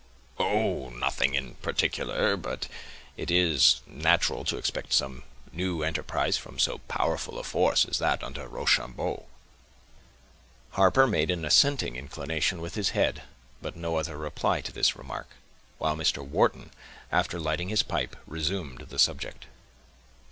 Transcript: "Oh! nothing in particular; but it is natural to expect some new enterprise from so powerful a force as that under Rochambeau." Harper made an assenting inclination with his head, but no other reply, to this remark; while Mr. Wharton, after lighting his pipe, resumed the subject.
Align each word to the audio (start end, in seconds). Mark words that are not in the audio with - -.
"Oh! 0.39 0.89
nothing 0.89 1.35
in 1.35 1.53
particular; 1.61 2.35
but 2.35 2.67
it 3.17 3.29
is 3.29 3.81
natural 3.85 4.43
to 4.45 4.57
expect 4.57 4.93
some 4.93 5.21
new 5.53 5.83
enterprise 5.83 6.37
from 6.37 6.57
so 6.57 6.79
powerful 6.87 7.37
a 7.37 7.43
force 7.43 7.85
as 7.85 7.99
that 7.99 8.23
under 8.23 8.47
Rochambeau." 8.47 9.27
Harper 10.71 11.05
made 11.05 11.29
an 11.29 11.45
assenting 11.45 11.95
inclination 11.97 12.61
with 12.61 12.73
his 12.73 12.89
head, 12.97 13.21
but 13.61 13.75
no 13.75 13.97
other 13.97 14.17
reply, 14.17 14.59
to 14.61 14.71
this 14.71 14.95
remark; 14.95 15.29
while 15.77 15.95
Mr. 15.95 16.27
Wharton, 16.27 16.71
after 17.11 17.39
lighting 17.39 17.69
his 17.69 17.83
pipe, 17.83 18.15
resumed 18.25 18.79
the 18.89 18.97
subject. 18.97 19.45